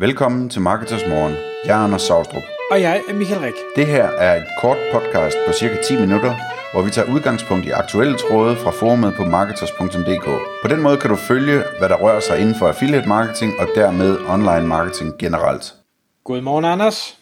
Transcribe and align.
Velkommen 0.00 0.48
til 0.48 0.60
Marketers 0.60 1.06
Morgen. 1.08 1.34
Jeg 1.64 1.80
er 1.80 1.84
Anders 1.84 2.02
Saustrup. 2.02 2.42
Og 2.70 2.80
jeg 2.80 3.02
er 3.08 3.14
Michael 3.14 3.40
Rik. 3.40 3.54
Det 3.76 3.86
her 3.86 4.04
er 4.04 4.36
et 4.36 4.46
kort 4.60 4.76
podcast 4.92 5.36
på 5.46 5.52
cirka 5.52 5.76
10 5.82 6.00
minutter, 6.00 6.34
hvor 6.72 6.82
vi 6.82 6.90
tager 6.90 7.12
udgangspunkt 7.14 7.66
i 7.66 7.70
aktuelle 7.70 8.16
tråde 8.18 8.56
fra 8.56 8.70
forumet 8.70 9.14
på 9.16 9.24
marketers.dk. 9.24 10.24
På 10.62 10.68
den 10.68 10.82
måde 10.82 10.96
kan 10.96 11.10
du 11.10 11.16
følge, 11.16 11.62
hvad 11.78 11.88
der 11.88 11.96
rører 11.96 12.20
sig 12.20 12.38
inden 12.40 12.54
for 12.54 12.68
affiliate 12.68 13.08
marketing 13.08 13.52
og 13.58 13.68
dermed 13.74 14.18
online 14.28 14.66
marketing 14.66 15.18
generelt. 15.18 15.74
Godmorgen, 16.24 16.64
Anders. 16.64 17.18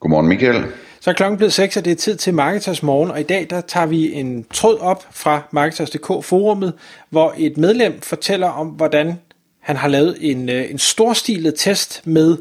Godmorgen, 0.00 0.28
Michael. 0.28 0.64
Så 1.00 1.10
er 1.10 1.14
klokken 1.14 1.36
blevet 1.36 1.52
6, 1.52 1.76
og 1.76 1.84
det 1.84 1.90
er 1.90 1.96
tid 1.96 2.16
til 2.16 2.34
Marketers 2.34 2.82
Morgen, 2.82 3.10
og 3.10 3.20
i 3.20 3.22
dag 3.22 3.46
der 3.50 3.60
tager 3.60 3.86
vi 3.86 4.12
en 4.12 4.44
tråd 4.54 4.78
op 4.78 5.06
fra 5.10 5.42
Marketers.dk 5.50 6.24
forumet, 6.24 6.72
hvor 7.10 7.34
et 7.36 7.56
medlem 7.56 8.00
fortæller 8.00 8.48
om, 8.48 8.66
hvordan 8.66 9.18
han 9.66 9.76
har 9.76 9.88
lavet 9.88 10.16
en, 10.20 10.48
øh, 10.48 10.70
en 10.70 10.78
storstilet 10.78 11.54
test 11.56 12.06
med 12.06 12.36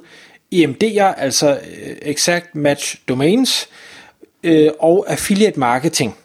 EMD'er, 0.56 1.22
altså 1.22 1.52
øh, 1.52 1.96
Exact 2.02 2.56
Match 2.56 3.02
Domains, 3.08 3.70
øh, 4.44 4.70
og 4.80 5.06
affiliate 5.08 5.60
marketing. 5.60 6.16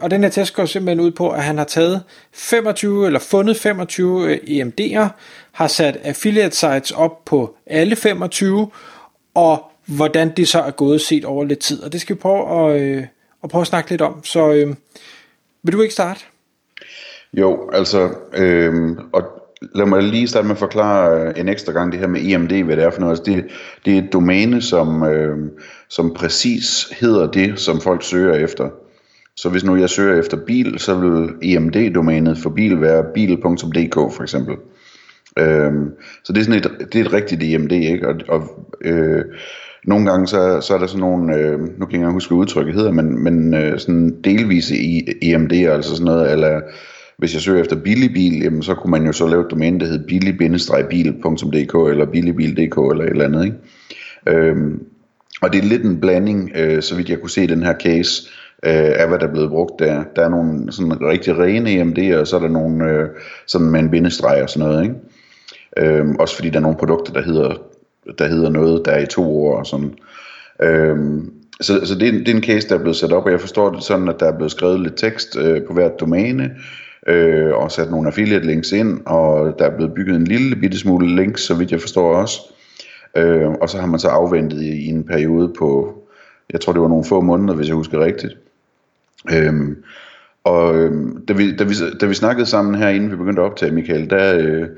Og 0.00 0.10
den 0.10 0.22
her 0.22 0.30
test 0.30 0.54
går 0.54 0.64
simpelthen 0.64 1.00
ud 1.06 1.10
på, 1.10 1.30
at 1.30 1.42
han 1.42 1.58
har 1.58 1.64
taget 1.64 2.02
25 2.32 3.06
eller 3.06 3.18
fundet 3.18 3.56
25 3.56 4.28
øh, 4.28 4.36
EMD'er, 4.36 5.08
har 5.52 5.66
sat 5.66 5.96
affiliate 5.96 6.56
sites 6.56 6.90
op 6.90 7.24
på 7.24 7.56
alle 7.66 7.96
25, 7.96 8.70
og 9.34 9.70
hvordan 9.86 10.32
det 10.36 10.48
så 10.48 10.60
er 10.60 10.70
gået 10.70 11.00
set 11.00 11.24
over 11.24 11.44
lidt 11.44 11.58
tid. 11.58 11.82
Og 11.82 11.92
det 11.92 12.00
skal 12.00 12.16
vi 12.16 12.20
prøve 12.20 12.74
at, 12.74 12.80
øh, 12.80 13.06
at, 13.44 13.50
prøve 13.50 13.60
at 13.60 13.66
snakke 13.66 13.90
lidt 13.90 14.02
om. 14.02 14.24
Så 14.24 14.52
øh, 14.52 14.74
vil 15.62 15.72
du 15.72 15.82
ikke 15.82 15.94
starte? 15.94 16.20
Jo, 17.32 17.70
altså, 17.72 18.10
øh, 18.32 18.96
og 19.12 19.41
lad 19.74 19.86
mig 19.86 20.02
lige 20.02 20.28
starte 20.28 20.46
med 20.46 20.54
at 20.54 20.58
forklare 20.58 21.20
øh, 21.20 21.32
en 21.36 21.48
ekstra 21.48 21.72
gang 21.72 21.92
det 21.92 22.00
her 22.00 22.06
med 22.06 22.20
EMD, 22.22 22.62
hvad 22.62 22.76
det 22.76 22.84
er 22.84 22.90
for 22.90 23.00
noget. 23.00 23.12
Altså 23.12 23.32
det, 23.32 23.44
det 23.84 23.94
er 23.94 23.98
et 23.98 24.12
domæne, 24.12 24.62
som, 24.62 25.04
øh, 25.04 25.38
som 25.88 26.14
præcis 26.14 26.92
hedder 27.00 27.30
det, 27.30 27.58
som 27.60 27.80
folk 27.80 28.02
søger 28.02 28.34
efter. 28.34 28.68
Så 29.36 29.48
hvis 29.48 29.64
nu 29.64 29.76
jeg 29.76 29.90
søger 29.90 30.20
efter 30.20 30.36
bil, 30.46 30.78
så 30.78 30.94
vil 30.94 31.28
EMD-domænet 31.42 32.38
for 32.38 32.50
bil 32.50 32.80
være 32.80 33.04
bil.dk 33.14 33.94
for 33.94 34.22
eksempel. 34.22 34.56
Øhm, 35.38 35.90
så 36.24 36.32
det 36.32 36.40
er 36.40 36.44
sådan 36.44 36.58
et, 36.60 36.92
det 36.92 37.00
er 37.00 37.04
et 37.04 37.12
rigtigt 37.12 37.42
EMD, 37.42 37.72
ikke? 37.72 38.08
Og, 38.08 38.14
og 38.28 38.68
øh, 38.80 39.24
nogle 39.84 40.10
gange 40.10 40.26
så, 40.26 40.60
så 40.60 40.74
er 40.74 40.78
der 40.78 40.86
sådan 40.86 41.00
nogle, 41.00 41.36
øh, 41.36 41.60
nu 41.60 41.86
kan 41.86 42.00
jeg 42.00 42.08
ikke 42.08 42.12
huske, 42.12 42.30
hvad 42.30 42.38
udtrykket 42.38 42.74
hedder, 42.74 42.92
men, 42.92 43.24
men 43.24 43.54
øh, 43.54 43.78
sådan 43.78 44.22
delvise 44.24 44.74
EMD, 45.22 45.52
altså 45.52 45.90
sådan 45.90 46.04
noget, 46.04 46.32
eller 46.32 46.60
hvis 47.22 47.34
jeg 47.34 47.42
søger 47.42 47.60
efter 47.60 47.76
billig 47.76 48.12
bil, 48.12 48.42
jamen, 48.42 48.62
så 48.62 48.74
kunne 48.74 48.90
man 48.90 49.06
jo 49.06 49.12
så 49.12 49.26
lave 49.26 49.44
et 49.44 49.50
domæne, 49.50 49.80
der 49.80 49.86
hed 49.86 50.06
billig-bil.dk 50.06 51.90
eller 51.90 52.06
billigbil.dk 52.12 52.78
eller 52.90 53.04
et 53.04 53.10
eller 53.10 53.24
andet. 53.24 53.44
Ikke? 53.44 53.56
Øhm, 54.26 54.82
og 55.42 55.52
det 55.52 55.58
er 55.58 55.68
lidt 55.68 55.84
en 55.84 56.00
blanding, 56.00 56.50
øh, 56.54 56.82
så 56.82 56.96
vidt 56.96 57.08
jeg 57.08 57.20
kunne 57.20 57.30
se 57.30 57.44
i 57.44 57.46
den 57.46 57.62
her 57.62 57.74
case, 57.80 58.22
øh, 58.66 58.92
af 59.00 59.08
hvad 59.08 59.18
der 59.18 59.26
er 59.26 59.32
blevet 59.32 59.50
brugt 59.50 59.78
der. 59.78 60.04
Der 60.16 60.24
er 60.24 60.28
nogle 60.28 60.72
sådan 60.72 61.00
rigtig 61.00 61.38
rene 61.38 61.82
EMD'er, 61.82 62.20
og 62.20 62.26
så 62.26 62.36
er 62.36 62.40
der 62.40 62.48
nogle 62.48 62.90
øh, 62.90 63.08
sådan 63.46 63.70
med 63.70 63.80
en 63.80 63.90
bindestreg 63.90 64.42
og 64.42 64.50
sådan 64.50 64.68
noget. 64.68 64.82
Ikke? 64.82 65.98
Øhm, 65.98 66.16
også 66.16 66.34
fordi 66.34 66.50
der 66.50 66.56
er 66.56 66.62
nogle 66.62 66.78
produkter, 66.78 67.12
der 67.12 67.22
hedder, 67.22 67.54
der 68.18 68.26
hedder 68.28 68.50
noget, 68.50 68.82
der 68.84 68.90
er 68.90 69.02
i 69.02 69.06
to 69.06 69.44
år 69.44 69.58
og 69.58 69.66
sådan. 69.66 69.94
Øhm, 70.62 71.32
så, 71.60 71.86
så 71.86 71.94
det, 71.94 72.08
er, 72.08 72.12
det 72.12 72.28
er 72.28 72.34
en 72.34 72.42
case, 72.42 72.68
der 72.68 72.74
er 72.74 72.80
blevet 72.80 72.96
sat 72.96 73.12
op, 73.12 73.24
og 73.24 73.30
jeg 73.30 73.40
forstår 73.40 73.70
det 73.70 73.82
sådan, 73.82 74.08
at 74.08 74.20
der 74.20 74.26
er 74.26 74.36
blevet 74.36 74.50
skrevet 74.50 74.80
lidt 74.80 74.96
tekst 74.96 75.36
øh, 75.38 75.62
på 75.66 75.72
hvert 75.72 76.00
domæne, 76.00 76.50
øh, 77.06 77.54
og 77.54 77.72
sat 77.72 77.90
nogle 77.90 78.08
affiliate 78.08 78.46
links 78.46 78.72
ind, 78.72 79.00
og 79.06 79.58
der 79.58 79.64
er 79.64 79.76
blevet 79.76 79.94
bygget 79.94 80.16
en 80.16 80.24
lille 80.24 80.56
bitte 80.56 80.78
smule 80.78 81.16
links, 81.16 81.42
så 81.42 81.54
vidt 81.54 81.72
jeg 81.72 81.80
forstår 81.80 82.14
også. 82.16 82.40
Øh, 83.16 83.50
og 83.50 83.68
så 83.68 83.78
har 83.78 83.86
man 83.86 84.00
så 84.00 84.08
afventet 84.08 84.62
i, 84.62 84.70
i 84.70 84.86
en 84.86 85.04
periode 85.04 85.52
på, 85.58 85.98
jeg 86.52 86.60
tror 86.60 86.72
det 86.72 86.82
var 86.82 86.88
nogle 86.88 87.04
få 87.04 87.20
måneder, 87.20 87.54
hvis 87.54 87.68
jeg 87.68 87.76
husker 87.76 88.04
rigtigt. 88.04 88.36
Øh, 89.32 89.76
og 90.44 90.76
øh, 90.76 90.92
da, 91.28 91.32
vi, 91.32 91.56
da, 91.56 91.64
vi, 91.64 91.74
da 92.00 92.06
vi 92.06 92.14
snakkede 92.14 92.46
sammen 92.46 92.74
her, 92.74 92.88
inden 92.88 93.10
vi 93.10 93.16
begyndte 93.16 93.42
at 93.42 93.46
optage, 93.46 93.72
Michael, 93.72 94.10
der, 94.10 94.38
øh, 94.38 94.68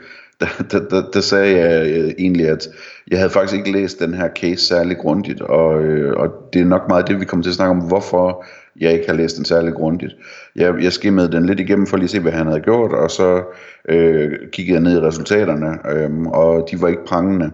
der, 0.40 0.46
der, 0.70 0.88
der, 0.88 1.10
der 1.10 1.20
sagde 1.20 1.58
jeg 1.58 1.86
øh, 1.90 2.12
egentlig, 2.18 2.48
at 2.48 2.68
jeg 3.10 3.18
havde 3.18 3.30
faktisk 3.30 3.58
ikke 3.58 3.72
læst 3.72 3.98
den 3.98 4.14
her 4.14 4.28
case 4.36 4.66
særlig 4.66 4.98
grundigt, 4.98 5.40
og, 5.40 5.82
øh, 5.84 6.16
og 6.16 6.28
det 6.52 6.60
er 6.60 6.64
nok 6.64 6.88
meget 6.88 7.08
det, 7.08 7.20
vi 7.20 7.24
kommer 7.24 7.42
til 7.42 7.50
at 7.50 7.56
snakke 7.56 7.70
om, 7.70 7.88
hvorfor 7.88 8.44
jeg 8.80 8.92
ikke 8.92 9.06
har 9.08 9.14
læst 9.14 9.36
den 9.36 9.44
særlig 9.44 9.74
grundigt. 9.74 10.16
Jeg, 10.56 10.74
jeg 10.82 10.92
skimmede 10.92 11.32
den 11.32 11.46
lidt 11.46 11.60
igennem 11.60 11.86
for 11.86 11.96
lige 11.96 12.04
at 12.04 12.10
se, 12.10 12.20
hvad 12.20 12.32
han 12.32 12.46
havde 12.46 12.60
gjort, 12.60 12.92
og 12.92 13.10
så 13.10 13.42
øh, 13.88 14.32
kiggede 14.52 14.74
jeg 14.74 14.82
ned 14.82 14.96
i 14.96 15.06
resultaterne, 15.06 15.78
øh, 15.90 16.26
og 16.26 16.68
de 16.70 16.82
var 16.82 16.88
ikke 16.88 17.04
prangende. 17.04 17.50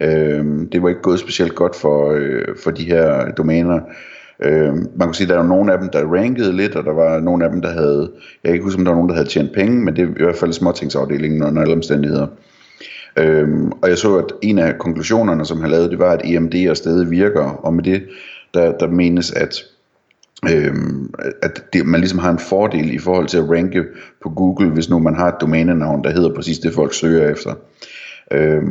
Øh, 0.00 0.44
det 0.72 0.82
var 0.82 0.88
ikke 0.88 1.02
gået 1.02 1.18
specielt 1.18 1.54
godt 1.54 1.76
for, 1.76 2.10
øh, 2.10 2.44
for 2.64 2.70
de 2.70 2.84
her 2.84 3.30
domæner. 3.30 3.80
Øh, 4.44 4.74
man 4.74 5.08
kan 5.08 5.14
sige, 5.14 5.24
at 5.24 5.28
der 5.28 5.36
var 5.36 5.46
nogle 5.46 5.72
af 5.72 5.78
dem, 5.78 5.88
der 5.88 6.14
rankede 6.14 6.56
lidt, 6.56 6.76
og 6.76 6.84
der 6.84 6.92
var 6.92 7.20
nogle 7.20 7.44
af 7.44 7.50
dem, 7.50 7.62
der 7.62 7.70
havde, 7.70 8.10
jeg 8.44 8.48
kan 8.48 8.52
ikke 8.52 8.64
huske, 8.64 8.78
om 8.78 8.84
der 8.84 8.92
var 8.92 8.96
nogen, 8.96 9.08
der 9.08 9.14
havde 9.14 9.28
tjent 9.28 9.52
penge, 9.52 9.84
men 9.84 9.96
det 9.96 10.02
er 10.02 10.08
i 10.08 10.24
hvert 10.24 10.36
fald 10.36 10.52
småtingsafdelingen 10.52 11.42
under 11.42 11.62
alle 11.62 11.74
omstændigheder. 11.74 12.26
Øhm, 13.16 13.72
og 13.82 13.88
jeg 13.88 13.98
så, 13.98 14.16
at 14.16 14.24
en 14.42 14.58
af 14.58 14.78
konklusionerne, 14.78 15.44
som 15.44 15.60
han 15.60 15.70
lavede, 15.70 15.90
det 15.90 15.98
var, 15.98 16.12
at 16.12 16.20
EMD 16.24 16.68
og 16.70 16.76
stedet 16.76 17.10
virker, 17.10 17.42
og 17.42 17.74
med 17.74 17.84
det, 17.84 18.02
der, 18.54 18.72
der 18.72 18.86
menes, 18.86 19.32
at 19.32 19.64
Øhm, 20.50 21.14
at 21.42 21.64
det, 21.72 21.86
man 21.86 22.00
ligesom 22.00 22.18
har 22.18 22.30
en 22.30 22.38
fordel 22.38 22.94
i 22.94 22.98
forhold 22.98 23.26
til 23.26 23.38
at 23.38 23.50
ranke 23.50 23.84
på 24.22 24.28
Google, 24.28 24.70
hvis 24.70 24.90
nu 24.90 24.98
man 24.98 25.14
har 25.14 25.28
et 25.28 25.40
domænenavn, 25.40 26.04
der 26.04 26.10
hedder 26.10 26.34
præcis 26.34 26.58
det, 26.58 26.74
folk 26.74 26.94
søger 26.94 27.30
efter. 27.30 27.54
Øh, 28.32 28.62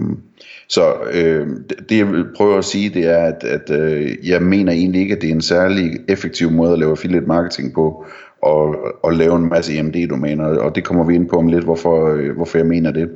så 0.68 0.94
øh, 1.14 1.48
det 1.90 1.98
jeg 1.98 2.12
vil 2.12 2.26
prøve 2.36 2.58
at 2.58 2.66
sige, 2.66 2.90
det 2.90 3.06
er, 3.06 3.18
at, 3.18 3.44
at 3.44 3.70
øh, 3.70 4.30
jeg 4.30 4.42
mener 4.42 4.72
egentlig 4.72 5.02
ikke, 5.02 5.16
at 5.16 5.22
det 5.22 5.30
er 5.30 5.34
en 5.34 5.42
særlig 5.42 6.00
effektiv 6.08 6.52
måde 6.52 6.74
at 6.74 6.80
lave 6.80 6.92
affiliate 6.92 7.28
marketing 7.28 7.74
på, 7.74 8.06
og, 8.42 8.76
og 9.04 9.14
lave 9.14 9.36
en 9.36 9.50
masse 9.50 9.74
IMD-domæner, 9.74 10.46
og 10.46 10.76
det 10.76 10.84
kommer 10.84 11.04
vi 11.04 11.16
ind 11.16 11.30
på 11.30 11.36
om 11.36 11.48
lidt, 11.48 11.64
hvorfor, 11.64 12.14
øh, 12.14 12.36
hvorfor 12.36 12.58
jeg 12.58 12.68
mener 12.68 12.92
det. 12.92 13.10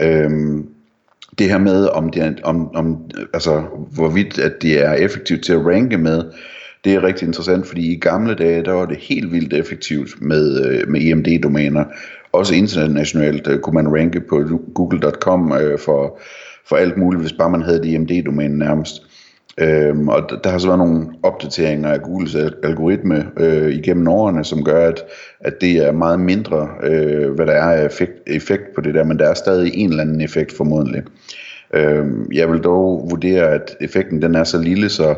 Øh, 0.00 0.30
det 1.38 1.50
her 1.50 1.58
med, 1.58 1.86
om 1.86 2.10
det 2.10 2.22
er, 2.22 2.32
om, 2.42 2.74
om, 2.74 3.10
altså, 3.34 3.62
hvorvidt 3.94 4.38
at 4.38 4.62
det 4.62 4.84
er 4.84 4.92
effektivt 4.92 5.44
til 5.44 5.52
at 5.52 5.66
ranke 5.66 5.98
med, 5.98 6.24
det 6.86 6.94
er 6.94 7.02
rigtig 7.02 7.26
interessant, 7.26 7.66
fordi 7.66 7.92
i 7.92 7.98
gamle 7.98 8.34
dage, 8.34 8.64
der 8.64 8.72
var 8.72 8.86
det 8.86 8.96
helt 8.96 9.32
vildt 9.32 9.52
effektivt 9.52 10.22
med, 10.22 10.66
øh, 10.66 10.88
med 10.88 11.00
EMD-domæner. 11.00 11.84
Også 12.32 12.54
internationalt 12.54 13.48
øh, 13.48 13.60
kunne 13.60 13.74
man 13.74 13.98
ranke 13.98 14.20
på 14.20 14.44
google.com 14.74 15.52
øh, 15.52 15.78
for, 15.78 16.20
for 16.68 16.76
alt 16.76 16.96
muligt, 16.96 17.22
hvis 17.22 17.32
bare 17.32 17.50
man 17.50 17.62
havde 17.62 17.78
et 17.78 17.94
EMD-domæne 17.94 18.58
nærmest. 18.58 19.02
Øhm, 19.60 20.08
og 20.08 20.30
der 20.44 20.50
har 20.50 20.58
så 20.58 20.66
været 20.66 20.78
nogle 20.78 21.06
opdateringer 21.22 21.88
af 21.88 22.02
Googles 22.02 22.34
algoritme 22.62 23.26
øh, 23.36 23.72
igennem 23.74 24.08
årene, 24.08 24.44
som 24.44 24.64
gør, 24.64 24.88
at, 24.88 25.04
at 25.40 25.60
det 25.60 25.86
er 25.86 25.92
meget 25.92 26.20
mindre, 26.20 26.68
øh, 26.82 27.30
hvad 27.30 27.46
der 27.46 27.52
er 27.52 27.80
af 27.80 27.86
effekt, 27.86 28.12
effekt 28.26 28.74
på 28.74 28.80
det 28.80 28.94
der, 28.94 29.04
men 29.04 29.18
der 29.18 29.28
er 29.28 29.34
stadig 29.34 29.74
en 29.74 29.90
eller 29.90 30.02
anden 30.02 30.20
effekt 30.20 30.56
formodentlig. 30.56 31.02
Øhm, 31.74 32.32
jeg 32.32 32.52
vil 32.52 32.60
dog 32.60 33.06
vurdere, 33.10 33.54
at 33.54 33.76
effekten 33.80 34.22
den 34.22 34.34
er 34.34 34.44
så 34.44 34.58
lille, 34.62 34.88
så 34.88 35.14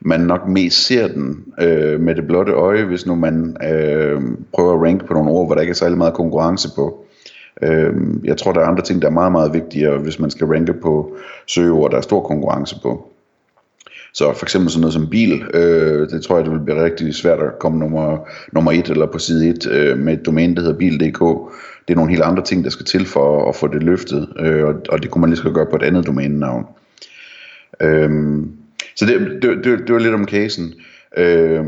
man 0.00 0.20
nok 0.20 0.48
mest 0.48 0.86
ser 0.86 1.08
den 1.08 1.44
øh, 1.60 2.00
med 2.00 2.14
det 2.14 2.26
blotte 2.26 2.52
øje, 2.52 2.84
hvis 2.84 3.06
nu 3.06 3.14
man 3.14 3.56
øh, 3.72 4.22
prøver 4.52 4.74
at 4.74 4.82
ranke 4.82 5.06
på 5.06 5.14
nogle 5.14 5.30
ord, 5.30 5.46
hvor 5.46 5.54
der 5.54 5.62
ikke 5.62 5.70
er 5.70 5.74
særlig 5.74 5.98
meget 5.98 6.14
konkurrence 6.14 6.68
på. 6.76 7.04
Øh, 7.62 7.94
jeg 8.24 8.36
tror, 8.36 8.52
der 8.52 8.60
er 8.60 8.66
andre 8.66 8.82
ting, 8.82 9.02
der 9.02 9.08
er 9.08 9.12
meget, 9.12 9.32
meget 9.32 9.54
vigtigere, 9.54 9.98
hvis 9.98 10.18
man 10.18 10.30
skal 10.30 10.46
ranke 10.46 10.72
på 10.72 11.16
søgeord, 11.46 11.90
der 11.90 11.96
er 11.96 12.00
stor 12.00 12.20
konkurrence 12.20 12.76
på. 12.82 13.10
Så 14.14 14.32
for 14.32 14.44
eksempel 14.44 14.70
sådan 14.70 14.80
noget 14.80 14.94
som 14.94 15.10
bil, 15.10 15.42
øh, 15.54 16.08
det 16.10 16.22
tror 16.22 16.36
jeg, 16.36 16.44
det 16.44 16.52
vil 16.52 16.64
blive 16.64 16.84
rigtig 16.84 17.14
svært 17.14 17.40
at 17.40 17.58
komme 17.58 17.78
nummer, 17.78 18.18
nummer 18.52 18.72
et 18.72 18.88
eller 18.88 19.06
på 19.06 19.18
side 19.18 19.48
1 19.48 19.66
øh, 19.70 19.98
med 19.98 20.12
et 20.12 20.26
domæne, 20.26 20.54
der 20.54 20.60
hedder 20.60 20.78
bil.dk. 20.78 21.20
Det 21.88 21.94
er 21.94 21.96
nogle 21.96 22.10
helt 22.10 22.22
andre 22.22 22.42
ting, 22.42 22.64
der 22.64 22.70
skal 22.70 22.86
til 22.86 23.06
for 23.06 23.48
at 23.48 23.56
få 23.56 23.66
det 23.66 23.82
løftet, 23.82 24.28
øh, 24.38 24.64
og, 24.64 24.74
og 24.88 25.02
det 25.02 25.10
kunne 25.10 25.20
man 25.20 25.30
lige 25.30 25.40
så 25.40 25.50
gøre 25.50 25.66
på 25.66 25.76
et 25.76 25.82
andet 25.82 26.06
domænenavn. 26.06 26.66
Øh, 27.80 28.10
så 28.96 29.06
det, 29.06 29.42
det, 29.42 29.64
det, 29.64 29.78
det 29.78 29.92
var 29.92 29.98
lidt 29.98 30.14
om 30.14 30.28
casen. 30.28 30.74
Øh, 31.16 31.64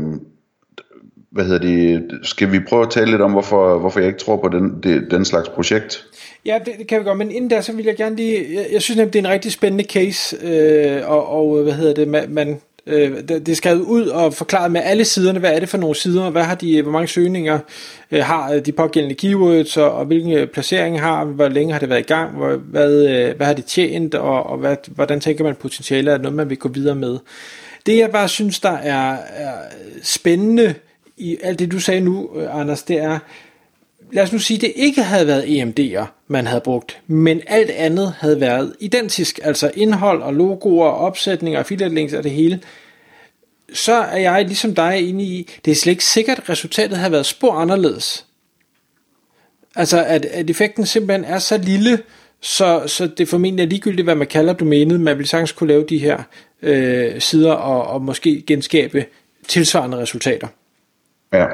hvad 1.31 1.45
hedder 1.45 1.59
det, 1.59 2.19
skal 2.23 2.51
vi 2.51 2.59
prøve 2.59 2.83
at 2.83 2.89
tale 2.89 3.11
lidt 3.11 3.21
om, 3.21 3.31
hvorfor, 3.31 3.79
hvorfor 3.79 3.99
jeg 3.99 4.07
ikke 4.07 4.19
tror 4.19 4.37
på 4.37 4.47
den, 4.47 4.83
det, 4.83 5.11
den 5.11 5.25
slags 5.25 5.49
projekt? 5.49 6.05
Ja, 6.45 6.59
det, 6.65 6.73
det 6.79 6.87
kan 6.87 6.99
vi 6.99 7.03
godt, 7.03 7.17
men 7.17 7.31
inden 7.31 7.49
der, 7.49 7.61
så 7.61 7.73
vil 7.73 7.85
jeg 7.85 7.95
gerne 7.95 8.15
lige, 8.15 8.45
jeg, 8.53 8.67
jeg 8.71 8.81
synes 8.81 8.97
nemlig, 8.97 9.13
det 9.13 9.19
er 9.19 9.23
en 9.23 9.31
rigtig 9.33 9.51
spændende 9.51 9.83
case, 9.83 10.37
øh, 10.43 11.09
og, 11.09 11.27
og 11.27 11.63
hvad 11.63 11.73
hedder 11.73 11.93
det, 11.93 12.07
man, 12.07 12.33
man 12.33 12.59
øh, 12.87 13.27
det, 13.27 13.49
er 13.49 13.55
skrevet 13.55 13.81
ud 13.81 14.07
og 14.07 14.33
forklaret 14.33 14.71
med 14.71 14.81
alle 14.83 15.05
siderne, 15.05 15.39
hvad 15.39 15.53
er 15.53 15.59
det 15.59 15.69
for 15.69 15.77
nogle 15.77 15.95
sider, 15.95 16.29
hvad 16.29 16.43
har 16.43 16.55
de, 16.55 16.81
hvor 16.81 16.91
mange 16.91 17.07
søgninger 17.07 17.59
øh, 18.11 18.23
har 18.23 18.59
de 18.59 18.71
pågældende 18.71 19.15
keywords, 19.15 19.77
og, 19.77 19.91
og 19.91 20.05
hvilken 20.05 20.31
øh, 20.31 20.47
placering 20.47 21.01
har, 21.01 21.25
hvor 21.25 21.47
længe 21.47 21.73
har 21.73 21.79
det 21.79 21.89
været 21.89 21.99
i 21.99 22.03
gang, 22.03 22.35
hvor, 22.35 22.55
hvad, 22.55 23.07
øh, 23.09 23.35
hvad 23.37 23.47
har 23.47 23.53
de 23.53 23.61
tjent, 23.61 24.15
og, 24.15 24.43
og 24.43 24.57
hvad, 24.57 24.75
hvordan 24.87 25.19
tænker 25.19 25.43
man 25.43 25.55
potentiale 25.55 26.11
er 26.11 26.17
noget, 26.17 26.35
man 26.35 26.49
vil 26.49 26.57
gå 26.57 26.69
videre 26.69 26.95
med. 26.95 27.17
Det 27.85 27.97
jeg 27.97 28.11
bare 28.11 28.29
synes, 28.29 28.59
der 28.59 28.77
er, 28.77 29.17
er 29.35 29.53
spændende 30.03 30.73
i 31.17 31.37
alt 31.43 31.59
det, 31.59 31.71
du 31.71 31.79
sagde 31.79 32.01
nu, 32.01 32.29
øh, 32.35 32.59
Anders, 32.59 32.83
det 32.83 32.97
er, 32.97 33.19
lad 34.11 34.23
os 34.23 34.31
nu 34.31 34.39
sige, 34.39 34.57
det 34.61 34.73
ikke 34.75 35.03
havde 35.03 35.27
været 35.27 35.43
EMD'er, 35.43 36.05
man 36.27 36.47
havde 36.47 36.61
brugt, 36.61 37.01
men 37.07 37.41
alt 37.47 37.69
andet 37.69 38.13
havde 38.19 38.41
været 38.41 38.75
identisk, 38.79 39.39
altså 39.43 39.71
indhold 39.75 40.21
og 40.21 40.33
logoer, 40.33 40.89
opsætninger, 40.89 41.59
affiliate 41.59 41.95
links 41.95 42.13
og 42.13 42.23
det 42.23 42.31
hele, 42.31 42.61
så 43.73 43.93
er 43.93 44.17
jeg 44.17 44.45
ligesom 44.45 44.75
dig 44.75 45.09
inde 45.09 45.23
i, 45.23 45.49
det 45.65 45.71
er 45.71 45.75
slet 45.75 45.91
ikke 45.91 46.05
sikkert, 46.05 46.37
at 46.37 46.49
resultatet 46.49 46.97
har 46.97 47.09
været 47.09 47.25
spor 47.25 47.53
anderledes. 47.53 48.25
Altså, 49.75 50.03
at, 50.03 50.25
at 50.25 50.49
effekten 50.49 50.85
simpelthen 50.85 51.25
er 51.25 51.39
så 51.39 51.57
lille, 51.57 51.99
så, 52.41 52.83
så 52.87 53.07
det 53.07 53.27
formentlig 53.27 53.63
er 53.63 53.67
ligegyldigt, 53.67 54.05
hvad 54.05 54.15
man 54.15 54.27
kalder 54.27 54.53
domænet. 54.53 54.99
Man 54.99 55.17
vil 55.17 55.27
sagtens 55.27 55.51
kunne 55.51 55.67
lave 55.67 55.85
de 55.89 55.97
her 55.97 56.23
øh, 56.61 57.21
sider 57.21 57.51
og, 57.53 57.87
og 57.87 58.01
måske 58.01 58.43
genskabe 58.47 59.05
tilsvarende 59.47 59.97
resultater. 59.97 60.47
Ja. 61.33 61.45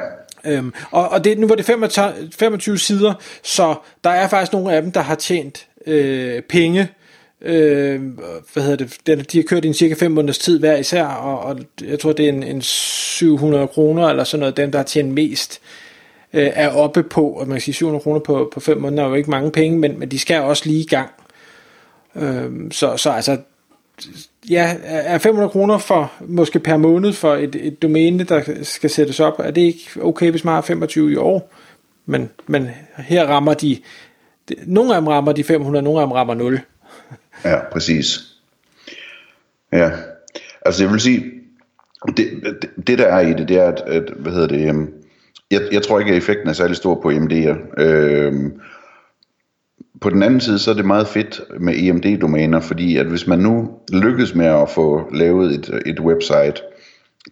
Øhm, 0.46 0.74
og, 0.92 1.10
og 1.10 1.24
det, 1.24 1.40
nu 1.40 1.48
var 1.48 1.56
det 1.56 1.66
25, 1.66 2.14
25 2.40 2.78
sider, 2.78 3.14
så 3.44 3.76
der 4.04 4.10
er 4.10 4.28
faktisk 4.28 4.54
nogle 4.54 4.74
af 4.74 4.82
dem, 4.82 4.92
der 4.92 5.02
har 5.02 5.16
tjent 5.16 5.68
øh, 5.88 6.42
penge. 6.42 6.90
Øh, 7.42 8.02
hvad 8.54 8.64
hedder 8.64 8.86
det? 9.06 9.32
De 9.32 9.38
har 9.38 9.44
kørt 9.44 9.66
i 9.66 9.68
en 9.68 9.74
cirka 9.74 9.94
5 9.94 10.12
måneders 10.12 10.38
tid 10.38 10.60
hver 10.60 10.78
især, 10.78 11.06
og, 11.06 11.40
og 11.40 11.60
jeg 11.82 12.00
tror, 12.00 12.14
det 12.14 12.26
er 12.26 12.30
en, 12.30 12.44
en 12.44 12.62
700 12.62 13.68
kroner 13.68 14.08
eller 14.08 14.24
sådan 14.24 14.40
noget, 14.40 14.58
dem, 14.58 14.72
der 14.72 14.80
har 14.80 14.84
tjent 14.84 15.14
mest 15.14 15.62
øh, 16.34 16.52
er 16.54 16.70
oppe 16.70 17.04
på, 17.04 17.28
og 17.28 17.48
man 17.48 17.56
kan 17.56 17.62
sige 17.62 17.76
700 17.76 18.04
kroner 18.04 18.20
på, 18.20 18.50
på 18.54 18.60
5 18.60 18.82
måneder 18.82 19.04
er 19.04 19.08
jo 19.08 19.14
ikke 19.14 19.30
mange 19.30 19.52
penge, 19.52 19.80
men, 19.80 20.00
men 20.00 20.12
de 20.12 20.20
skal 20.20 20.42
også 20.42 20.64
lige 20.66 20.80
i 20.80 20.88
gang. 20.88 21.10
Øh, 22.16 22.52
så, 22.72 22.98
så 22.98 23.12
altså, 23.12 23.38
ja, 24.50 24.76
er 24.84 25.18
500 25.18 25.50
kroner 25.50 25.78
for, 25.78 26.12
måske 26.22 26.60
per 26.60 26.78
måned 26.78 27.14
for 27.14 27.36
et, 27.36 27.56
et 27.56 27.82
domæne, 27.82 28.24
der 28.24 28.42
skal 28.64 28.90
sættes 28.90 29.20
op, 29.20 29.40
er 29.40 29.52
det 29.52 29.62
ikke 29.62 29.90
okay, 30.02 30.32
hvis 30.32 30.44
man 30.44 30.54
har 30.54 30.62
25 30.62 31.12
i 31.12 31.16
år? 31.16 31.54
Men, 32.06 32.30
men 32.48 32.70
her 32.98 33.26
rammer 33.26 33.54
de, 33.54 33.78
nogle 34.66 34.96
af 34.96 35.02
dem 35.02 35.08
rammer 35.08 35.32
de 35.32 35.44
500, 35.44 35.84
nogle 35.84 36.02
af 36.02 36.08
dem 36.08 36.12
rammer 36.12 36.34
0. 36.34 36.60
Ja, 37.46 37.60
præcis. 37.72 38.20
Ja, 39.74 39.92
altså 40.66 40.84
jeg 40.84 40.92
vil 40.92 41.00
sige, 41.00 41.32
det, 42.08 42.28
det, 42.62 42.88
det 42.88 42.98
der 42.98 43.08
er 43.08 43.20
i 43.20 43.34
det, 43.34 43.48
det 43.48 43.58
er, 43.58 43.68
at, 43.68 43.80
at 43.80 44.04
hvad 44.18 44.32
hedder 44.32 44.48
det, 44.48 44.70
øhm, 44.70 44.94
jeg, 45.52 45.62
jeg 45.72 45.82
tror 45.82 46.00
ikke, 46.00 46.12
at 46.12 46.18
effekten 46.18 46.50
er 46.50 46.54
særlig 46.54 46.76
stor 46.76 47.02
på 47.02 47.10
MD'er. 47.10 47.82
Øh, 47.82 48.34
på 50.02 50.10
den 50.10 50.24
anden 50.24 50.42
side, 50.42 50.60
så 50.60 50.72
er 50.72 50.76
det 50.76 50.86
meget 50.86 51.08
fedt 51.08 51.42
med 51.60 51.74
EMD-domæner, 51.78 52.60
fordi 52.60 52.98
at 52.98 53.06
hvis 53.06 53.28
man 53.28 53.40
nu 53.40 53.70
lykkes 53.94 54.36
med 54.36 54.46
at 54.46 54.70
få 54.70 55.14
lavet 55.14 55.54
et, 55.54 55.82
et 55.86 56.00
website, 56.00 56.62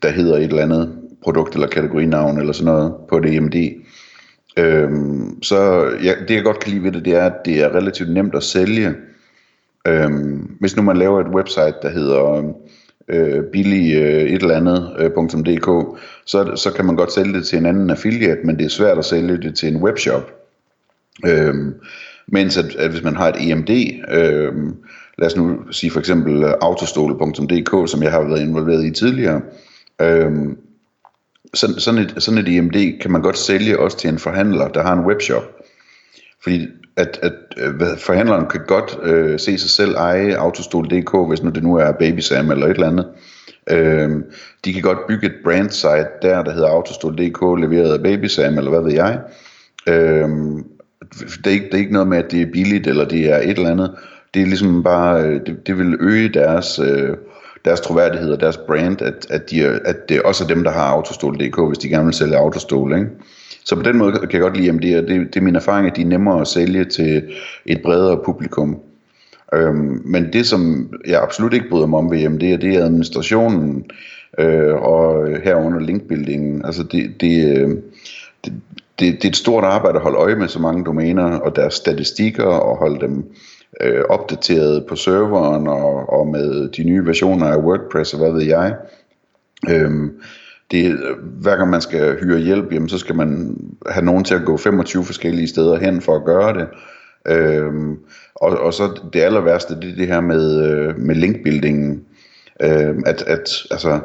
der 0.02 0.10
hedder 0.10 0.38
et 0.38 0.44
eller 0.44 0.64
andet 0.64 0.96
produkt 1.24 1.54
eller 1.54 1.68
kategorinavn 1.68 2.40
eller 2.40 2.54
sådan 2.54 2.74
noget 2.74 2.94
på 3.10 3.20
det 3.20 3.36
EMD, 3.36 3.56
øhm, 4.58 5.44
så 5.44 5.90
ja, 6.04 6.14
det 6.28 6.36
jeg 6.36 6.44
godt 6.44 6.60
kan 6.60 6.72
lide 6.72 6.84
ved 6.84 6.92
det, 6.92 7.06
det 7.06 7.16
er, 7.16 7.26
at 7.26 7.46
det 7.46 7.62
er 7.62 7.76
relativt 7.76 8.14
nemt 8.14 8.36
at 8.36 8.44
sælge. 8.44 8.94
Øhm, 9.88 10.58
hvis 10.60 10.76
nu 10.76 10.82
man 10.82 10.98
laver 10.98 11.22
et 11.22 11.36
website, 11.36 11.76
der 11.82 11.90
hedder 11.90 12.54
øh, 13.08 13.44
billig 13.44 13.96
øh, 13.96 14.22
et 14.22 14.42
eller 14.42 14.56
andet 14.56 14.96
øh, 15.00 15.10
.dk, 15.10 16.00
så, 16.26 16.56
så 16.56 16.74
kan 16.76 16.86
man 16.86 16.96
godt 16.96 17.14
sælge 17.14 17.34
det 17.34 17.46
til 17.46 17.58
en 17.58 17.66
anden 17.66 17.90
affiliate, 17.90 18.42
men 18.44 18.58
det 18.58 18.66
er 18.66 18.70
svært 18.70 18.98
at 18.98 19.06
sælge 19.06 19.38
det 19.38 19.56
til 19.56 19.70
en 19.70 19.84
webshop. 19.84 20.32
Øhm, 21.26 21.74
mens 22.28 22.58
at, 22.58 22.76
at 22.76 22.92
hvis 22.92 23.04
man 23.04 23.16
har 23.16 23.30
et 23.30 23.52
EMD, 23.52 23.70
øh, 24.12 24.54
lad 25.18 25.28
os 25.28 25.36
nu 25.36 25.72
sige 25.72 25.92
for 25.92 26.00
eksempel 26.00 26.44
øh, 26.44 26.54
autostole.dk, 26.62 27.90
som 27.92 28.04
jeg 28.04 28.12
har 28.12 28.22
været 28.22 28.42
involveret 28.42 28.86
i 28.86 28.92
tidligere, 28.92 29.42
øh, 30.02 30.32
sådan, 31.54 31.80
sådan, 31.80 32.00
et, 32.00 32.14
sådan 32.18 32.38
et 32.38 32.58
EMD 32.58 33.00
kan 33.02 33.12
man 33.12 33.22
godt 33.22 33.38
sælge 33.38 33.80
også 33.80 33.98
til 33.98 34.10
en 34.10 34.20
forhandler, 34.20 34.68
der 34.68 34.84
har 34.84 34.94
en 34.94 35.06
webshop. 35.06 35.44
Fordi 36.44 36.68
at, 36.96 37.20
at 37.22 37.34
øh, 37.58 37.76
hvad, 37.76 37.98
forhandleren 37.98 38.46
kan 38.46 38.62
godt 38.68 38.98
øh, 39.04 39.40
se 39.40 39.58
sig 39.58 39.70
selv 39.70 39.96
eje 39.96 40.36
autostol.dk, 40.36 41.30
hvis 41.30 41.44
nu 41.44 41.50
det 41.50 41.64
nu 41.64 41.76
er 41.76 41.92
BabySam 41.92 42.52
eller 42.52 42.66
et 42.66 42.72
eller 42.72 42.88
andet. 42.88 43.08
Øh, 43.70 44.10
de 44.66 44.74
kan 44.74 44.82
godt 44.82 45.08
bygge 45.08 45.28
et 45.28 45.36
brand 45.44 45.70
site 45.70 46.08
der, 46.22 46.44
der 46.44 46.52
hedder 46.52 46.70
autostol.dk, 46.70 47.42
leveret 47.62 47.94
af 47.94 48.04
BabySam 48.04 48.58
eller 48.58 48.70
hvad 48.72 48.82
ved 48.82 48.94
jeg. 48.94 49.20
Øh, 49.88 50.30
det, 51.20 51.48
er 51.48 51.52
ikke, 51.52 51.66
det 51.66 51.74
er 51.74 51.78
ikke 51.78 51.94
noget 51.94 52.08
med, 52.08 52.18
at 52.18 52.32
det 52.32 52.42
er 52.42 52.52
billigt, 52.54 52.88
eller 52.88 53.08
det 53.08 53.32
er 53.32 53.38
et 53.38 53.50
eller 53.50 53.70
andet. 53.70 53.92
Det 54.34 54.42
er 54.42 54.46
ligesom 54.46 54.84
bare, 54.84 55.24
øh, 55.24 55.42
det, 55.46 55.68
det 55.68 55.78
vil 55.78 55.98
øge 56.00 56.30
deres, 56.30 56.80
øh, 56.80 57.18
deres 57.66 57.82
troværdighed 57.82 58.32
og 58.32 58.40
deres 58.40 58.58
brand, 58.58 59.02
at, 59.02 59.28
at, 59.30 59.52
de, 59.52 59.66
at 59.66 60.10
det 60.10 60.22
også 60.22 60.44
er 60.44 60.48
dem, 60.48 60.64
der 60.64 60.72
har 60.72 60.86
autostol.dk, 60.86 61.68
hvis 61.68 61.78
de 61.78 61.90
gerne 61.90 62.06
vil 62.06 62.14
sælge 62.14 62.38
autostol, 62.38 62.94
ikke? 62.94 63.08
Så 63.64 63.76
på 63.76 63.82
den 63.82 63.98
måde 63.98 64.12
kan 64.12 64.32
jeg 64.32 64.42
godt 64.42 64.58
lide 64.58 64.72
MD, 64.72 64.96
og 64.96 65.08
det, 65.08 65.34
det 65.34 65.36
er 65.36 65.42
min 65.42 65.56
erfaring, 65.56 65.88
at 65.88 65.96
de 65.96 66.02
er 66.02 66.06
nemmere 66.06 66.42
at 66.42 66.48
sælge 66.48 66.86
til 66.86 67.24
et 67.66 67.82
bredere 67.82 68.20
publikum. 68.26 68.80
Øhm, 69.54 70.02
men 70.06 70.34
det, 70.34 70.46
som 70.46 70.94
jeg 71.08 71.24
absolut 71.24 71.54
ikke 71.54 71.70
bryder 71.70 71.86
mig 71.86 72.00
om 72.00 72.12
ved 72.12 72.30
MD, 72.30 72.40
det 72.40 72.76
er 72.76 72.86
administrationen 72.86 73.86
øh, 74.40 74.74
og 74.74 75.28
herunder 75.44 75.80
linkbuildingen. 75.80 76.66
Altså 76.66 76.84
det, 76.84 77.22
det, 77.22 77.58
øh, 77.58 77.70
det, 78.46 78.54
det, 79.02 79.14
det 79.14 79.26
er 79.26 79.30
et 79.30 79.36
stort 79.36 79.64
arbejde 79.64 79.96
at 79.96 80.04
holde 80.04 80.18
øje 80.18 80.36
med 80.36 80.48
så 80.48 80.60
mange 80.60 80.84
domæner 80.86 81.40
og 81.40 81.56
deres 81.56 81.74
statistikker 81.74 82.46
og 82.46 82.78
holde 82.78 83.00
dem 83.00 83.26
øh, 83.82 84.04
opdateret 84.10 84.86
på 84.86 84.96
serveren 84.96 85.68
og, 85.68 86.10
og 86.10 86.28
med 86.28 86.70
de 86.70 86.84
nye 86.84 87.06
versioner 87.06 87.48
af 87.48 87.58
WordPress 87.58 88.14
og 88.14 88.20
hvad 88.20 88.32
ved 88.32 88.44
jeg. 88.44 88.76
Øhm, 89.70 90.12
det, 90.72 90.98
hver 91.42 91.56
gang 91.56 91.70
man 91.70 91.82
skal 91.82 92.18
hyre 92.24 92.40
hjælp, 92.40 92.74
jamen, 92.74 92.90
så 92.90 92.98
skal 92.98 93.16
man 93.16 93.58
have 93.90 94.06
nogen 94.06 94.24
til 94.24 94.36
at 94.36 94.46
gå 94.46 94.58
25 94.58 95.04
forskellige 95.04 95.48
steder 95.48 95.80
hen 95.80 96.02
for 96.02 96.16
at 96.16 96.26
gøre 96.26 96.54
det. 96.54 96.68
Øhm, 97.28 97.98
og, 98.36 98.58
og 98.58 98.74
så 98.74 99.00
det 99.14 99.22
aller 99.22 99.42
værste, 99.42 99.76
det 99.76 99.90
er 99.92 99.96
det 99.96 100.08
her 100.08 100.22
med, 100.22 100.72
øh, 100.72 100.98
med 100.98 101.16
linkbuildingen. 101.16 102.04
Øhm, 102.62 103.04
at, 103.06 103.22
at 103.22 103.50
altså, 103.72 104.00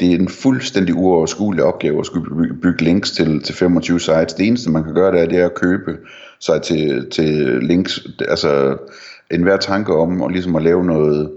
det 0.00 0.12
er 0.12 0.18
en 0.18 0.28
fuldstændig 0.28 0.94
uoverskuelig 0.94 1.64
opgave 1.64 2.00
at 2.00 2.06
skulle 2.06 2.54
bygge, 2.62 2.84
links 2.84 3.10
til, 3.10 3.42
til 3.42 3.54
25 3.54 4.00
sites. 4.00 4.34
Det 4.34 4.46
eneste 4.46 4.70
man 4.70 4.84
kan 4.84 4.94
gøre, 4.94 5.12
det 5.12 5.20
er, 5.20 5.26
det 5.26 5.38
er 5.38 5.44
at 5.44 5.54
købe 5.54 5.96
sig 6.40 6.62
til, 6.62 7.10
til 7.10 7.58
links. 7.62 8.06
Altså 8.28 8.76
enhver 9.30 9.56
tanke 9.56 9.94
om 9.94 10.20
og 10.20 10.30
ligesom 10.30 10.56
at 10.56 10.62
lave 10.62 10.84
noget 10.84 11.30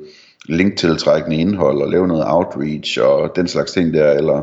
linktiltrækkende 0.45 1.37
indhold 1.37 1.81
og 1.81 1.89
lave 1.89 2.07
noget 2.07 2.23
outreach 2.27 2.99
og 3.01 3.31
den 3.35 3.47
slags 3.47 3.71
ting 3.71 3.93
der, 3.93 4.11
eller 4.11 4.41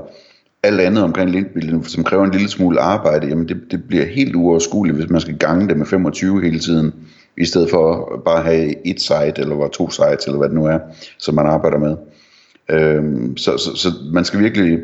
alt 0.62 0.80
andet 0.80 1.04
omkring 1.04 1.30
linkbuilding, 1.30 1.86
som 1.86 2.04
kræver 2.04 2.24
en 2.24 2.30
lille 2.30 2.48
smule 2.48 2.80
arbejde, 2.80 3.26
jamen 3.26 3.48
det, 3.48 3.56
det 3.70 3.84
bliver 3.88 4.06
helt 4.06 4.36
uoverskueligt, 4.36 4.98
hvis 4.98 5.10
man 5.10 5.20
skal 5.20 5.38
gange 5.38 5.68
det 5.68 5.76
med 5.76 5.86
25 5.86 6.42
hele 6.42 6.58
tiden, 6.58 6.92
i 7.38 7.44
stedet 7.44 7.70
for 7.70 8.12
bare 8.24 8.38
at 8.38 8.44
have 8.44 8.86
et 8.86 9.00
site, 9.00 9.34
eller 9.38 9.68
to 9.68 9.90
sites, 9.90 10.26
eller 10.26 10.38
hvad 10.38 10.48
det 10.48 10.56
nu 10.56 10.66
er, 10.66 10.78
som 11.18 11.34
man 11.34 11.46
arbejder 11.46 11.78
med. 11.78 11.96
Øhm, 12.70 13.36
så, 13.36 13.58
så, 13.58 13.76
så 13.76 13.88
man 14.12 14.24
skal 14.24 14.40
virkelig, 14.40 14.78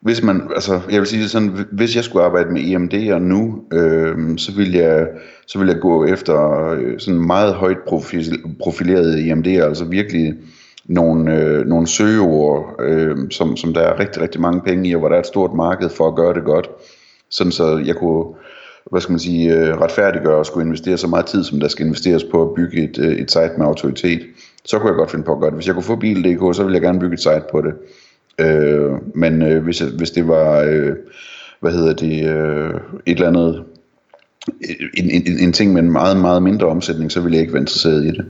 hvis 0.00 0.22
man, 0.22 0.42
altså 0.54 0.80
jeg 0.90 1.00
vil 1.00 1.08
sige 1.08 1.28
sådan, 1.28 1.66
hvis 1.72 1.96
jeg 1.96 2.04
skulle 2.04 2.24
arbejde 2.24 2.50
med 2.52 2.60
EMD'er 2.60 3.18
nu, 3.18 3.64
øhm, 3.72 4.38
så 4.38 4.52
vil 4.52 4.72
jeg, 4.72 5.08
så 5.46 5.58
vil 5.58 5.68
jeg 5.68 5.80
gå 5.80 6.04
efter 6.04 6.68
øh, 6.70 6.98
sådan 6.98 7.26
meget 7.26 7.54
højt 7.54 7.78
profilerede 8.60 9.32
EMD'er, 9.32 9.68
altså 9.68 9.84
virkelig 9.84 10.34
nogle, 10.84 11.36
øh, 11.36 11.66
nogle 11.66 11.86
søgeord, 11.86 12.80
øh, 12.82 13.16
som, 13.30 13.56
som 13.56 13.74
der 13.74 13.80
er 13.80 14.00
rigtig, 14.00 14.22
rigtig 14.22 14.40
mange 14.40 14.60
penge 14.60 14.88
i, 14.88 14.94
og 14.94 14.98
hvor 14.98 15.08
der 15.08 15.16
er 15.16 15.20
et 15.20 15.26
stort 15.26 15.54
marked 15.54 15.90
for 15.90 16.08
at 16.08 16.16
gøre 16.16 16.34
det 16.34 16.44
godt, 16.44 16.70
sådan 17.30 17.52
så 17.52 17.82
jeg 17.86 17.96
kunne, 17.96 18.24
hvad 18.90 19.00
skal 19.00 19.12
man 19.12 19.18
sige, 19.18 19.54
øh, 19.56 19.80
retfærdiggøre 19.80 20.36
og 20.36 20.46
skulle 20.46 20.66
investere 20.66 20.96
så 20.96 21.06
meget 21.06 21.26
tid, 21.26 21.44
som 21.44 21.60
der 21.60 21.68
skal 21.68 21.86
investeres 21.86 22.24
på 22.24 22.42
at 22.42 22.54
bygge 22.54 22.84
et, 22.84 22.98
øh, 22.98 23.12
et 23.12 23.30
site 23.30 23.52
med 23.58 23.66
autoritet 23.66 24.20
så 24.64 24.78
kunne 24.78 24.88
jeg 24.88 24.96
godt 24.96 25.10
finde 25.10 25.24
på 25.24 25.32
at 25.32 25.40
gøre 25.40 25.50
det. 25.50 25.56
Hvis 25.56 25.66
jeg 25.66 25.74
kunne 25.74 25.82
få 25.82 25.96
bil.dk, 25.96 26.56
så 26.56 26.62
ville 26.62 26.74
jeg 26.74 26.82
gerne 26.82 27.00
bygge 27.00 27.14
et 27.14 27.20
site 27.20 27.42
på 27.50 27.60
det. 27.60 27.72
Øh, 28.38 28.90
men 29.14 29.42
øh, 29.42 29.62
hvis, 29.62 29.80
jeg, 29.80 29.88
hvis 29.88 30.10
det 30.10 30.28
var, 30.28 30.60
øh, 30.60 30.96
hvad 31.60 31.72
hedder 31.72 31.92
det, 31.92 32.26
øh, 32.28 32.74
et 33.06 33.14
eller 33.14 33.28
andet, 33.28 33.64
en, 34.94 35.10
en, 35.10 35.38
en 35.38 35.52
ting 35.52 35.72
med 35.72 35.82
en 35.82 35.92
meget, 35.92 36.16
meget 36.16 36.42
mindre 36.42 36.66
omsætning, 36.66 37.12
så 37.12 37.20
ville 37.20 37.34
jeg 37.34 37.40
ikke 37.40 37.52
være 37.52 37.62
interesseret 37.62 38.04
i 38.04 38.08
det. 38.08 38.24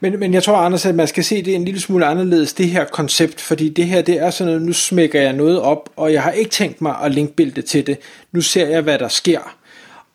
Men, 0.00 0.20
men 0.20 0.34
jeg 0.34 0.42
tror, 0.42 0.56
Anders, 0.56 0.86
at 0.86 0.94
man 0.94 1.06
skal 1.06 1.24
se 1.24 1.42
det 1.42 1.54
en 1.54 1.64
lille 1.64 1.80
smule 1.80 2.06
anderledes, 2.06 2.52
det 2.52 2.66
her 2.66 2.84
koncept, 2.84 3.40
fordi 3.40 3.68
det 3.68 3.86
her, 3.86 4.02
det 4.02 4.20
er 4.20 4.30
sådan 4.30 4.52
noget, 4.52 4.66
nu 4.66 4.72
smækker 4.72 5.20
jeg 5.20 5.32
noget 5.32 5.60
op, 5.60 5.90
og 5.96 6.12
jeg 6.12 6.22
har 6.22 6.30
ikke 6.30 6.50
tænkt 6.50 6.80
mig 6.80 6.94
at 7.04 7.14
linkbilde 7.14 7.62
til 7.62 7.86
det. 7.86 7.98
Nu 8.32 8.40
ser 8.40 8.68
jeg, 8.68 8.82
hvad 8.82 8.98
der 8.98 9.08
sker. 9.08 9.40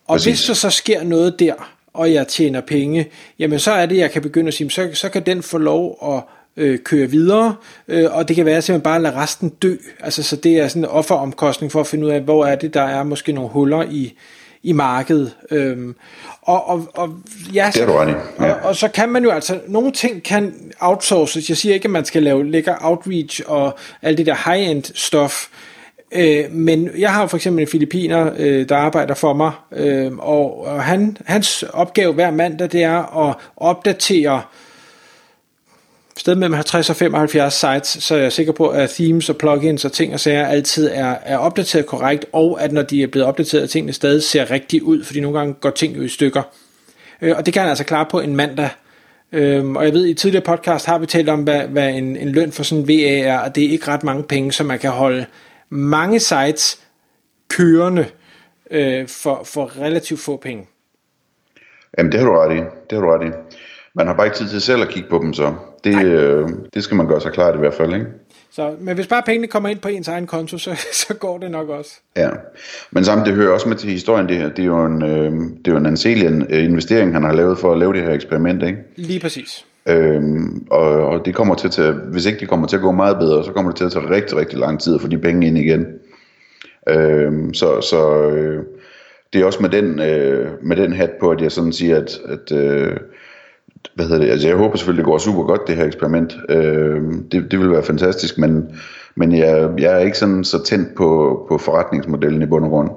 Og 0.06 0.14
Præcis. 0.14 0.32
hvis 0.32 0.46
der 0.46 0.54
så 0.54 0.70
sker 0.70 1.04
noget 1.04 1.40
der, 1.40 1.54
og 1.94 2.12
jeg 2.12 2.28
tjener 2.28 2.60
penge, 2.60 3.10
jamen 3.38 3.58
så 3.58 3.70
er 3.70 3.86
det, 3.86 3.96
jeg 3.96 4.10
kan 4.10 4.22
begynde 4.22 4.48
at 4.48 4.54
sige, 4.54 4.70
så, 4.70 4.90
så 4.92 5.08
kan 5.08 5.26
den 5.26 5.42
få 5.42 5.58
lov 5.58 5.98
at 6.16 6.22
øh, 6.56 6.78
køre 6.78 7.06
videre, 7.06 7.54
øh, 7.88 8.16
og 8.16 8.28
det 8.28 8.36
kan 8.36 8.46
være 8.46 8.62
simpelthen 8.62 8.82
bare 8.82 8.96
at 8.96 9.02
lade 9.02 9.16
resten 9.16 9.48
dø. 9.48 9.76
Altså, 10.00 10.22
så 10.22 10.36
det 10.36 10.58
er 10.58 10.68
sådan 10.68 10.82
en 10.82 10.88
offeromkostning 10.88 11.72
for 11.72 11.80
at 11.80 11.86
finde 11.86 12.06
ud 12.06 12.10
af, 12.10 12.20
hvor 12.20 12.46
er 12.46 12.54
det, 12.54 12.74
der 12.74 12.82
er 12.82 13.02
måske 13.02 13.32
nogle 13.32 13.50
huller 13.50 13.82
i, 13.90 14.14
i 14.62 14.72
markedet. 14.72 15.36
Øhm, 15.50 15.94
og, 16.42 16.68
og, 16.68 16.88
og, 16.94 17.14
ja, 17.54 17.70
det 17.74 17.82
er 17.82 17.86
du 17.86 17.92
ret 17.92 18.16
ja. 18.40 18.52
og, 18.52 18.60
og 18.62 18.76
så 18.76 18.88
kan 18.88 19.08
man 19.08 19.24
jo 19.24 19.30
altså, 19.30 19.60
nogle 19.68 19.92
ting 19.92 20.22
kan 20.22 20.72
outsources. 20.80 21.48
Jeg 21.48 21.56
siger 21.56 21.74
ikke, 21.74 21.84
at 21.84 21.90
man 21.90 22.04
skal 22.04 22.22
lave 22.22 22.50
lækker 22.50 22.74
outreach 22.80 23.40
og 23.46 23.78
alt 24.02 24.18
det 24.18 24.26
der 24.26 24.50
high-end 24.50 24.84
stof, 24.94 25.46
Øh, 26.12 26.44
men 26.50 26.90
jeg 26.98 27.12
har 27.12 27.26
for 27.26 27.36
eksempel 27.36 27.62
en 27.62 27.68
filipiner, 27.68 28.32
øh, 28.38 28.68
der 28.68 28.76
arbejder 28.76 29.14
for 29.14 29.32
mig, 29.32 29.52
øh, 29.72 30.12
og, 30.18 30.66
og 30.66 30.82
han, 30.82 31.16
hans 31.24 31.62
opgave 31.62 32.12
hver 32.12 32.30
mandag, 32.30 32.72
det 32.72 32.82
er 32.82 33.28
at 33.28 33.36
opdatere 33.56 34.42
sted 36.16 36.34
mellem 36.34 36.54
50 36.54 36.90
og 36.90 36.96
75 36.96 37.54
sites, 37.54 38.04
så 38.04 38.14
er 38.14 38.18
jeg 38.18 38.32
sikker 38.32 38.52
på, 38.52 38.68
at 38.68 38.90
themes 38.90 39.28
og 39.28 39.36
plugins 39.36 39.84
og 39.84 39.92
ting 39.92 40.14
og 40.14 40.20
sager 40.20 40.46
altid 40.46 40.90
er, 40.92 41.16
er 41.22 41.38
opdateret 41.38 41.86
korrekt, 41.86 42.26
og 42.32 42.62
at 42.62 42.72
når 42.72 42.82
de 42.82 43.02
er 43.02 43.06
blevet 43.06 43.26
opdateret, 43.26 43.62
at 43.62 43.70
tingene 43.70 43.92
stadig 43.92 44.22
ser 44.22 44.50
rigtigt 44.50 44.82
ud, 44.82 45.04
fordi 45.04 45.20
nogle 45.20 45.38
gange 45.38 45.54
går 45.54 45.70
ting 45.70 45.96
jo 45.96 46.02
i 46.02 46.08
stykker. 46.08 46.42
Øh, 47.22 47.36
og 47.36 47.46
det 47.46 47.54
kan 47.54 47.60
han 47.60 47.68
altså 47.68 47.84
klare 47.84 48.06
på 48.10 48.20
en 48.20 48.36
mandag. 48.36 48.68
Øhm, 49.32 49.76
og 49.76 49.84
jeg 49.84 49.92
ved, 49.92 50.06
i 50.06 50.14
tidligere 50.14 50.44
podcast 50.44 50.86
har 50.86 50.98
vi 50.98 51.06
talt 51.06 51.28
om, 51.28 51.40
hvad, 51.40 51.60
hvad 51.60 51.88
en, 51.88 52.16
en 52.16 52.28
løn 52.28 52.52
for 52.52 52.62
sådan 52.62 52.84
en 52.84 52.88
VA 52.88 53.18
er, 53.18 53.38
og 53.38 53.54
det 53.54 53.64
er 53.64 53.70
ikke 53.70 53.88
ret 53.88 54.04
mange 54.04 54.22
penge, 54.22 54.52
som 54.52 54.66
man 54.66 54.78
kan 54.78 54.90
holde 54.90 55.26
mange 55.70 56.20
sites 56.20 56.80
kørende 57.48 58.06
øh, 58.70 59.08
for, 59.08 59.42
for 59.44 59.80
relativt 59.80 60.20
få 60.20 60.36
penge. 60.36 60.66
Jamen, 61.98 62.12
det 62.12 62.20
har 62.20 62.26
du 62.26 62.32
ret 62.32 62.56
i. 62.56 62.58
Det 62.58 62.92
har 62.92 63.00
du 63.00 63.10
ret 63.10 63.28
i. 63.28 63.30
Man 63.94 64.06
har 64.06 64.14
bare 64.14 64.26
ikke 64.26 64.36
tid 64.36 64.48
til 64.48 64.60
selv 64.60 64.82
at 64.82 64.88
kigge 64.88 65.08
på 65.08 65.18
dem, 65.18 65.34
så 65.34 65.54
det, 65.84 66.04
øh, 66.04 66.48
det 66.74 66.84
skal 66.84 66.96
man 66.96 67.06
gøre 67.06 67.20
sig 67.20 67.32
klart 67.32 67.54
i 67.54 67.58
hvert 67.58 67.74
fald, 67.74 67.94
ikke? 67.94 68.06
Så, 68.50 68.74
men 68.80 68.94
hvis 68.94 69.06
bare 69.06 69.22
pengene 69.26 69.46
kommer 69.46 69.68
ind 69.68 69.78
på 69.78 69.88
ens 69.88 70.08
egen 70.08 70.26
konto, 70.26 70.58
så, 70.58 70.74
så 71.08 71.14
går 71.14 71.38
det 71.38 71.50
nok 71.50 71.68
også. 71.68 71.90
Ja, 72.16 72.30
men 72.90 73.04
sammen 73.04 73.26
det 73.26 73.34
hører 73.34 73.52
også 73.52 73.68
med 73.68 73.76
til 73.76 73.90
historien, 73.90 74.28
det 74.28 74.36
her. 74.36 74.48
Det 74.48 74.58
er 74.58 74.66
jo 74.66 74.86
en, 74.86 75.02
øh, 75.02 75.32
det 75.32 75.68
er 75.68 75.72
jo 75.72 75.76
en 75.76 75.86
anselig 75.86 76.46
øh, 76.50 76.64
investering, 76.64 77.12
han 77.12 77.24
har 77.24 77.32
lavet 77.32 77.58
for 77.58 77.72
at 77.72 77.78
lave 77.78 77.92
det 77.92 78.02
her 78.02 78.12
eksperiment, 78.12 78.62
ikke? 78.62 78.78
Lige 78.96 79.20
præcis. 79.20 79.66
Øhm, 79.88 80.66
og, 80.70 81.06
og 81.06 81.24
det 81.24 81.34
kommer 81.34 81.54
til 81.54 81.68
at 81.68 81.72
tage, 81.72 81.92
hvis 81.92 82.26
ikke 82.26 82.40
det 82.40 82.48
kommer 82.48 82.66
til 82.66 82.76
at 82.76 82.82
gå 82.82 82.92
meget 82.92 83.18
bedre, 83.18 83.44
så 83.44 83.52
kommer 83.52 83.70
det 83.70 83.78
til 83.78 83.84
at 83.84 83.92
tage 83.92 84.10
rigtig, 84.10 84.36
rigtig 84.36 84.58
lang 84.58 84.80
tid 84.80 84.94
at 84.94 85.00
få 85.00 85.08
de 85.08 85.18
penge 85.18 85.46
ind 85.46 85.58
igen. 85.58 85.86
Øhm, 86.88 87.54
så 87.54 87.80
så 87.80 88.28
øh, 88.30 88.64
det 89.32 89.40
er 89.40 89.44
også 89.44 89.62
med 89.62 89.70
den, 89.70 90.00
øh, 90.00 90.48
med 90.62 90.76
den 90.76 90.92
hat 90.92 91.10
på, 91.20 91.30
at 91.30 91.40
jeg 91.40 91.52
sådan 91.52 91.72
siger, 91.72 91.96
at, 91.96 92.20
at 92.28 92.52
øh, 92.52 92.96
hvad 93.94 94.06
hedder 94.06 94.24
det, 94.24 94.30
altså 94.30 94.48
jeg 94.48 94.56
håber 94.56 94.76
selvfølgelig, 94.76 95.04
det 95.04 95.10
går 95.10 95.18
super 95.18 95.42
godt, 95.42 95.60
det 95.66 95.76
her 95.76 95.84
eksperiment. 95.84 96.36
Øh, 96.48 97.02
det, 97.32 97.50
det 97.50 97.58
vil 97.58 97.70
være 97.70 97.82
fantastisk, 97.82 98.38
men, 98.38 98.76
men 99.16 99.38
jeg, 99.38 99.70
jeg 99.78 99.92
er 99.92 99.98
ikke 99.98 100.18
sådan 100.18 100.44
så 100.44 100.64
tændt 100.64 100.88
på, 100.96 101.40
på 101.48 101.58
forretningsmodellen 101.58 102.42
i 102.42 102.46
bund 102.46 102.64
og 102.64 102.70
grund. 102.70 102.90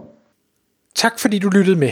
Tak 0.95 1.19
fordi 1.19 1.39
du 1.39 1.49
lyttede 1.49 1.79
med. 1.79 1.91